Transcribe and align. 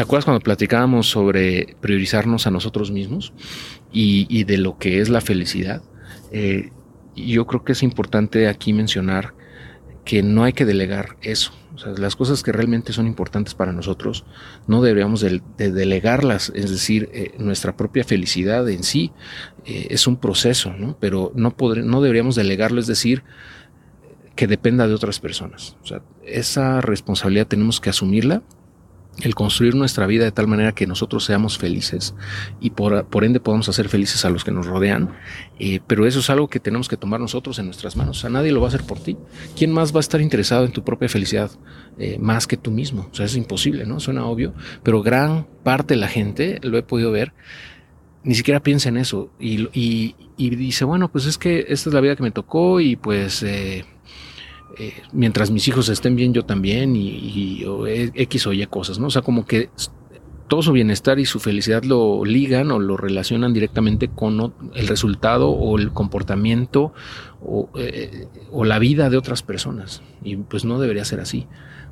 ¿te 0.00 0.04
acuerdas 0.04 0.24
cuando 0.24 0.40
platicábamos 0.40 1.10
sobre 1.10 1.76
priorizarnos 1.82 2.46
a 2.46 2.50
nosotros 2.50 2.90
mismos 2.90 3.34
y, 3.92 4.44
de 4.44 4.56
lo 4.56 4.78
que 4.78 5.02
es 5.02 5.10
la 5.10 5.20
felicidad? 5.20 5.82
Eh, 6.32 6.70
yo 7.14 7.46
creo 7.46 7.64
que 7.64 7.72
es 7.72 7.82
importante 7.82 8.48
aquí 8.48 8.72
mencionar 8.72 9.34
que 10.06 10.22
no 10.22 10.44
hay 10.44 10.54
que 10.54 10.64
delegar 10.64 11.18
eso. 11.20 11.52
O 11.74 11.78
sea, 11.78 11.92
las 11.92 12.16
cosas 12.16 12.42
que 12.42 12.50
realmente 12.50 12.94
son 12.94 13.06
importantes 13.06 13.52
para 13.52 13.74
nosotros 13.74 14.24
no 14.66 14.80
deberíamos 14.80 15.20
de, 15.20 15.42
delegarlas, 15.58 16.50
es 16.54 16.70
decir, 16.70 17.10
eh, 17.12 17.34
nuestra 17.36 17.76
propia 17.76 18.02
felicidad 18.02 18.66
en 18.70 18.84
sí 18.84 19.12
eh, 19.66 19.88
es 19.90 20.06
un 20.06 20.16
proceso, 20.16 20.72
¿no? 20.72 20.96
Pero 20.98 21.30
no, 21.34 21.54
no 21.84 22.00
deberíamos 22.00 22.36
delegarlo, 22.36 22.80
es 22.80 22.86
decir, 22.86 23.22
que 24.34 24.46
dependa 24.46 24.88
de 24.88 24.94
otras 24.94 25.20
personas. 25.20 25.76
O 25.82 25.86
sea, 25.86 26.00
esa 26.24 26.80
responsabilidad 26.80 27.48
tenemos 27.48 27.82
que 27.82 27.90
asumirla 27.90 28.42
el 29.22 29.34
construir 29.34 29.74
nuestra 29.74 30.06
vida 30.06 30.24
de 30.24 30.32
tal 30.32 30.46
manera 30.46 30.72
que 30.72 30.86
nosotros 30.86 31.24
seamos 31.24 31.58
felices 31.58 32.14
y 32.60 32.70
por, 32.70 33.24
ende 33.24 33.40
podamos 33.40 33.68
hacer 33.68 33.88
felices 33.88 34.24
a 34.24 34.30
los 34.30 34.44
que 34.44 34.50
nos 34.50 34.66
rodean. 34.66 35.10
Eh, 35.58 35.80
pero 35.86 36.06
eso 36.06 36.20
es 36.20 36.30
algo 36.30 36.48
que 36.48 36.60
tenemos 36.60 36.88
que 36.88 36.96
tomar 36.96 37.20
nosotros 37.20 37.58
en 37.58 37.66
nuestras 37.66 37.96
manos. 37.96 38.18
O 38.18 38.20
sea, 38.20 38.30
nadie 38.30 38.52
lo 38.52 38.60
va 38.60 38.66
a 38.66 38.68
hacer 38.68 38.84
por 38.84 38.98
ti. 39.00 39.16
¿Quién 39.56 39.72
más 39.72 39.92
va 39.92 39.98
a 39.98 40.00
estar 40.00 40.20
interesado 40.20 40.64
en 40.64 40.72
tu 40.72 40.82
propia 40.82 41.08
felicidad 41.08 41.50
eh, 41.98 42.18
más 42.18 42.46
que 42.46 42.56
tú 42.56 42.70
mismo? 42.70 43.08
O 43.12 43.14
sea, 43.14 43.26
es 43.26 43.36
imposible, 43.36 43.84
¿no? 43.84 44.00
Suena 44.00 44.24
obvio, 44.24 44.54
pero 44.82 45.02
gran 45.02 45.46
parte 45.62 45.94
de 45.94 46.00
la 46.00 46.08
gente, 46.08 46.58
lo 46.62 46.78
he 46.78 46.82
podido 46.82 47.10
ver, 47.10 47.32
ni 48.22 48.34
siquiera 48.34 48.60
piensa 48.60 48.88
en 48.90 48.98
eso 48.98 49.30
y, 49.38 49.68
y, 49.72 50.50
dice, 50.56 50.84
bueno, 50.84 51.10
pues 51.10 51.26
es 51.26 51.38
que 51.38 51.66
esta 51.68 51.88
es 51.88 51.94
la 51.94 52.00
vida 52.00 52.16
que 52.16 52.22
me 52.22 52.30
tocó 52.30 52.80
y 52.80 52.96
pues... 52.96 53.42
Eh, 53.42 53.84
eh, 54.78 54.94
mientras 55.12 55.50
mis 55.50 55.66
hijos 55.68 55.88
estén 55.88 56.16
bien, 56.16 56.32
yo 56.32 56.44
también, 56.44 56.96
y, 56.96 57.64
e, 57.86 58.10
X 58.14 58.46
o 58.46 58.52
Y 58.52 58.66
cosas, 58.66 58.98
¿no? 58.98 59.08
O 59.08 59.10
sea, 59.10 59.22
como 59.22 59.44
que 59.46 59.70
todo 60.48 60.62
su 60.62 60.72
bienestar 60.72 61.20
y 61.20 61.26
su 61.26 61.38
felicidad 61.38 61.84
lo 61.84 62.24
ligan 62.24 62.72
o 62.72 62.80
lo 62.80 62.96
relacionan 62.96 63.52
directamente 63.52 64.08
con 64.08 64.52
el 64.74 64.88
resultado 64.88 65.50
o 65.50 65.78
el 65.78 65.92
comportamiento 65.92 66.92
o, 67.40 67.70
eh, 67.76 68.26
o, 68.50 68.64
la 68.64 68.80
vida 68.80 69.10
de 69.10 69.16
otras 69.16 69.42
personas. 69.42 70.02
Y 70.24 70.36
pues 70.36 70.64
no 70.64 70.80
debería 70.80 71.04
ser 71.04 71.20
así. 71.20 71.46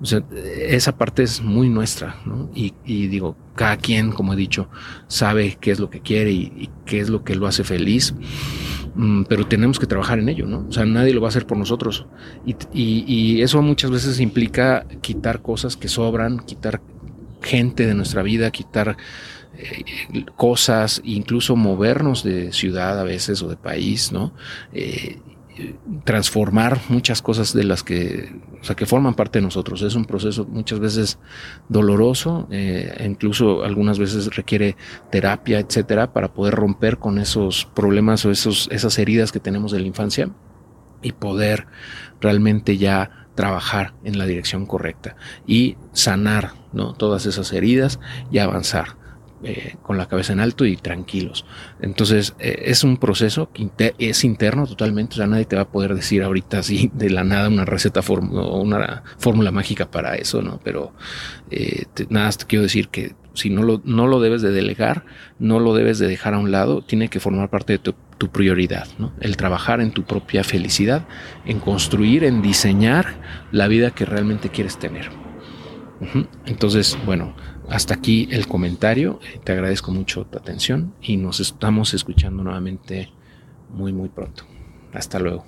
O 0.00 0.06
sea, 0.06 0.22
esa 0.68 0.96
parte 0.96 1.24
es 1.24 1.42
muy 1.42 1.68
nuestra, 1.68 2.20
¿no? 2.26 2.48
Y, 2.54 2.74
y 2.84 3.08
digo, 3.08 3.36
cada 3.56 3.76
quien, 3.76 4.12
como 4.12 4.34
he 4.34 4.36
dicho, 4.36 4.68
sabe 5.08 5.58
qué 5.60 5.72
es 5.72 5.80
lo 5.80 5.90
que 5.90 6.00
quiere 6.00 6.30
y, 6.30 6.52
y 6.56 6.70
qué 6.86 7.00
es 7.00 7.08
lo 7.08 7.24
que 7.24 7.34
lo 7.34 7.46
hace 7.46 7.64
feliz. 7.64 8.14
Mm, 8.94 9.24
pero 9.24 9.46
tenemos 9.46 9.78
que 9.78 9.86
trabajar 9.86 10.18
en 10.18 10.28
ello, 10.28 10.46
¿no? 10.46 10.66
O 10.68 10.72
sea, 10.72 10.84
nadie 10.84 11.12
lo 11.12 11.20
va 11.20 11.28
a 11.28 11.30
hacer 11.30 11.46
por 11.46 11.58
nosotros. 11.58 12.06
Y, 12.46 12.54
y, 12.72 13.42
eso 13.42 13.60
muchas 13.60 13.90
veces 13.90 14.20
implica 14.20 14.86
quitar 15.00 15.42
cosas 15.42 15.76
que 15.76 15.88
sobran, 15.88 16.38
quitar 16.38 16.80
gente 17.42 17.86
de 17.86 17.94
nuestra 17.94 18.22
vida, 18.22 18.50
quitar 18.50 18.96
eh, 19.58 19.84
cosas, 20.36 21.00
incluso 21.04 21.56
movernos 21.56 22.22
de 22.22 22.52
ciudad 22.52 22.98
a 22.98 23.04
veces 23.04 23.42
o 23.42 23.48
de 23.48 23.56
país, 23.56 24.12
¿no? 24.12 24.32
Eh, 24.72 25.18
transformar 26.04 26.80
muchas 26.88 27.22
cosas 27.22 27.52
de 27.54 27.64
las 27.64 27.82
que, 27.82 28.34
o 28.60 28.64
sea, 28.64 28.74
que 28.76 28.86
forman 28.86 29.14
parte 29.14 29.38
de 29.38 29.44
nosotros. 29.44 29.82
Es 29.82 29.94
un 29.94 30.04
proceso 30.04 30.44
muchas 30.46 30.80
veces 30.80 31.18
doloroso, 31.68 32.48
eh, 32.50 33.04
incluso 33.04 33.62
algunas 33.64 33.98
veces 33.98 34.34
requiere 34.34 34.76
terapia, 35.10 35.60
etcétera, 35.60 36.12
para 36.12 36.32
poder 36.32 36.54
romper 36.54 36.98
con 36.98 37.18
esos 37.18 37.66
problemas 37.66 38.24
o 38.24 38.30
esos, 38.30 38.68
esas 38.72 38.98
heridas 38.98 39.32
que 39.32 39.40
tenemos 39.40 39.72
de 39.72 39.80
la 39.80 39.86
infancia 39.86 40.30
y 41.02 41.12
poder 41.12 41.66
realmente 42.20 42.76
ya 42.78 43.28
trabajar 43.34 43.94
en 44.04 44.18
la 44.18 44.26
dirección 44.26 44.64
correcta 44.66 45.16
y 45.46 45.76
sanar 45.92 46.52
¿no? 46.72 46.94
todas 46.94 47.26
esas 47.26 47.52
heridas 47.52 48.00
y 48.30 48.38
avanzar. 48.38 49.03
Eh, 49.46 49.76
con 49.82 49.98
la 49.98 50.06
cabeza 50.06 50.32
en 50.32 50.40
alto 50.40 50.64
y 50.64 50.78
tranquilos. 50.78 51.44
Entonces 51.82 52.34
eh, 52.38 52.62
es 52.64 52.82
un 52.82 52.96
proceso 52.96 53.50
que 53.52 53.94
es 53.98 54.24
interno 54.24 54.66
totalmente, 54.66 55.12
o 55.12 55.16
sea, 55.18 55.26
nadie 55.26 55.44
te 55.44 55.54
va 55.54 55.62
a 55.62 55.68
poder 55.68 55.94
decir 55.94 56.22
ahorita 56.22 56.60
así 56.60 56.90
de 56.94 57.10
la 57.10 57.24
nada 57.24 57.48
una 57.48 57.66
receta 57.66 58.00
o 58.00 58.62
una 58.62 59.02
fórmula 59.18 59.50
mágica 59.50 59.90
para 59.90 60.14
eso, 60.14 60.40
¿no? 60.40 60.60
Pero 60.64 60.94
eh, 61.50 61.84
nada, 62.08 62.30
te 62.30 62.46
quiero 62.46 62.62
decir 62.62 62.88
que 62.88 63.14
si 63.34 63.50
no 63.50 63.62
lo, 63.62 63.82
no 63.84 64.06
lo 64.06 64.18
debes 64.18 64.40
de 64.40 64.50
delegar, 64.50 65.04
no 65.38 65.60
lo 65.60 65.74
debes 65.74 65.98
de 65.98 66.06
dejar 66.06 66.32
a 66.32 66.38
un 66.38 66.50
lado, 66.50 66.80
tiene 66.80 67.08
que 67.08 67.20
formar 67.20 67.50
parte 67.50 67.74
de 67.74 67.78
tu, 67.80 67.94
prioridad, 68.32 68.88
¿no? 68.98 69.12
El 69.20 69.36
trabajar 69.36 69.82
en 69.82 69.90
tu 69.90 70.04
propia 70.04 70.42
felicidad, 70.44 71.06
en 71.44 71.60
construir, 71.60 72.24
en 72.24 72.40
diseñar 72.40 73.16
la 73.52 73.68
vida 73.68 73.90
que 73.90 74.06
realmente 74.06 74.48
quieres 74.48 74.78
tener. 74.78 75.23
Entonces, 76.46 76.98
bueno, 77.06 77.34
hasta 77.68 77.94
aquí 77.94 78.28
el 78.30 78.46
comentario. 78.46 79.20
Te 79.44 79.52
agradezco 79.52 79.92
mucho 79.92 80.24
tu 80.26 80.38
atención 80.38 80.94
y 81.00 81.16
nos 81.16 81.40
estamos 81.40 81.94
escuchando 81.94 82.42
nuevamente 82.42 83.10
muy, 83.70 83.92
muy 83.92 84.08
pronto. 84.08 84.44
Hasta 84.92 85.18
luego. 85.18 85.44